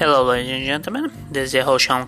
[0.00, 1.12] Hello, ladies and gentlemen.
[1.30, 2.06] This is your host Sean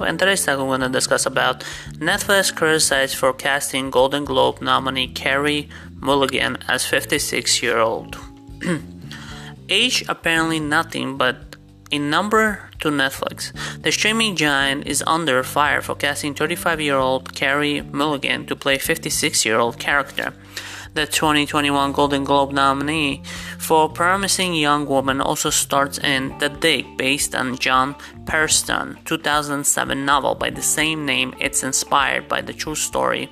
[0.00, 1.64] and today's talk we're going to discuss about
[1.94, 8.16] Netflix criticized for casting Golden Globe nominee Carey Mulligan as 56-year-old.
[9.68, 11.56] Age apparently nothing but
[11.90, 13.50] a number to Netflix.
[13.82, 20.32] The streaming giant is under fire for casting 35-year-old Carey Mulligan to play 56-year-old character
[20.96, 23.22] the 2021 Golden Globe nominee
[23.66, 30.36] for Promising Young Woman also starts in The Dig, based on John Pertwee 2007 novel
[30.36, 31.34] by the same name.
[31.40, 33.28] It's inspired by the true story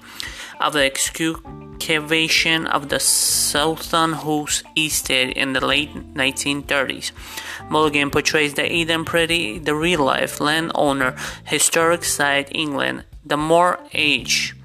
[0.59, 7.13] of the excavation of the Sutton Hoo Estate in the late 1930s.
[7.71, 11.15] Mulligan portrays the Edith Pretty, the real life landowner,
[11.45, 14.57] historic site England, the more age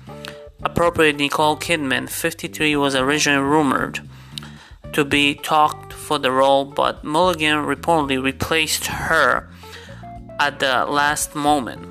[0.63, 4.01] appropriate Nicole Kidman, 53, was originally rumored
[4.93, 9.49] to be talked for the role, but Mulligan reportedly replaced her
[10.39, 11.85] at the last moment.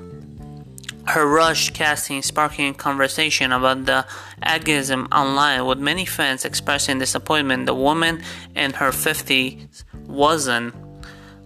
[1.07, 4.05] Her rushed casting sparking conversation about the
[4.43, 8.21] ageism online, with many fans expressing disappointment the woman
[8.55, 10.75] in her 50s wasn't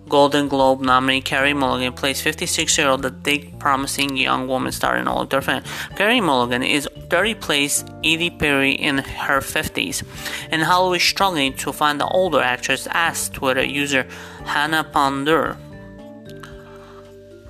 [0.09, 5.63] Golden Globe nominee Carey Mulligan plays 56-year-old the big promising young woman starring Oliver Fan.
[5.95, 10.03] Carey Mulligan is 30 plays Edie Pretty in her 50s,
[10.51, 14.05] and Hollywood struggling to find the older actress asked Twitter user
[14.45, 15.57] Hannah Ponder.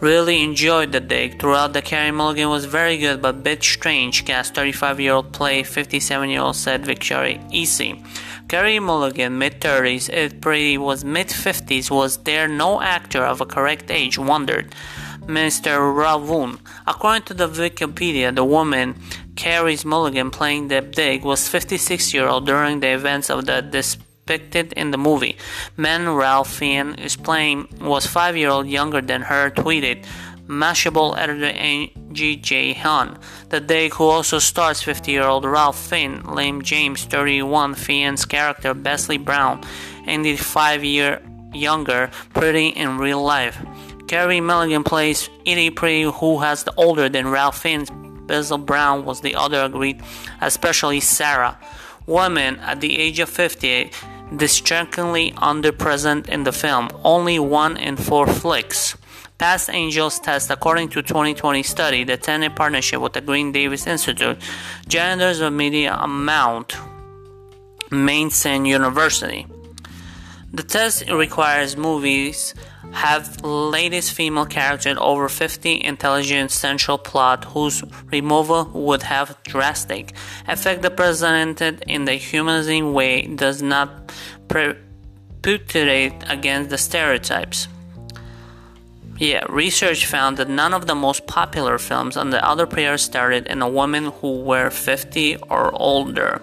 [0.03, 1.39] Really enjoyed the dig.
[1.39, 4.25] Throughout the Carey Mulligan was very good but bit strange.
[4.25, 8.03] Cast 35 year old play 57 year old said Victoria Easy.
[8.53, 13.47] Carey Mulligan, mid 30s, Edith Pretty was mid 50s, was there no actor of a
[13.47, 14.19] correct age?
[14.19, 14.75] Wondered
[15.21, 15.79] Mr.
[15.99, 16.59] Ravun.
[16.85, 18.93] According to the Wikipedia, the woman
[19.35, 23.63] Carey Mulligan playing the Dig was 56 year old during the events of the
[24.25, 25.37] depicted in the movie.
[25.75, 30.05] Man Ralph Fiennes is playing was 5 year old younger than her tweeted
[30.47, 32.73] Mashable editor Angie J.
[32.73, 33.17] Han.
[33.49, 38.73] The day who also stars 50 year old Ralph Finn, Lily James 31, Fiennes character
[38.73, 39.61] Basil Brown,
[40.05, 41.21] and the 5 year
[41.53, 43.57] younger Pretty in real life.
[44.07, 47.89] Carey Mulligan plays Edie Pretty, who has the older than Ralph Fiennes.
[48.27, 50.01] Basil Brown was the other agreed,
[50.41, 51.57] especially Sarah.
[52.05, 53.91] Woman at the age of 50,
[54.35, 58.97] distractingly underpresent in the film, only one in four flicks.
[59.37, 64.37] Past Ageless test according to 2020 study, the Tenet partnership with the Geena Davis Institute,
[64.87, 66.75] Janitors of Media Amount,
[67.91, 69.47] Mainstream University.
[70.53, 72.53] The test requires movies
[72.91, 80.13] have latest female character over 50 intelligent central plot whose removal would have drastic
[80.47, 84.13] effect the presented in the humanizing way does not
[84.47, 87.67] perpetuate against the stereotypes.
[89.23, 93.47] Yeah, research found that none of the most popular films on the other pair started
[93.47, 96.41] in a woman who were 50 or older.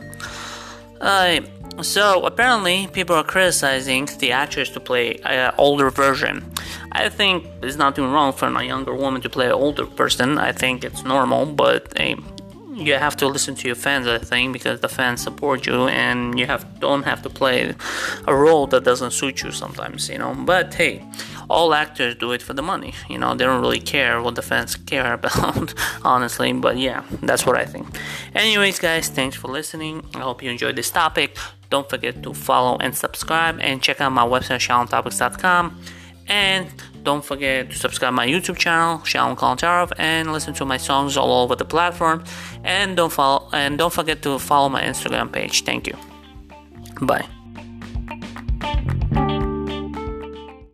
[0.99, 1.41] Uh,
[1.83, 6.51] so apparently, people are criticizing the actress to play an older version.
[6.93, 10.39] I think there's nothing wrong for a younger woman to play an older person.
[10.39, 11.93] I think it's normal, but
[12.75, 16.39] you have to listen to your fans, I think, because the fans support you, and
[16.39, 17.75] you have don't have to play
[18.27, 20.35] a role that doesn't suit you sometimes, you know.
[20.35, 21.05] But hey,
[21.50, 22.94] all actors do it for the money.
[23.09, 25.75] You know, they don't really care what the fans care about,
[26.05, 26.53] honestly.
[26.53, 27.87] But yeah, that's what I think.
[28.34, 30.06] Anyways, guys, thanks for listening.
[30.15, 31.37] I hope you enjoyed this topic.
[31.69, 35.81] Don't forget to follow and subscribe, and check out my website, ShalomTopics.com.
[36.27, 36.69] And
[37.03, 41.43] don't forget to subscribe my YouTube channel, Shalom Kalantarov, and listen to my songs all
[41.43, 42.25] over the platform.
[42.62, 45.65] And don't follow and don't forget to follow my Instagram page.
[45.65, 45.97] Thank you.
[47.00, 47.40] Bye.